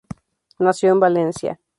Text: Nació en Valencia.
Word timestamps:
Nació 0.57 0.89
en 0.93 0.99
Valencia. 0.99 1.59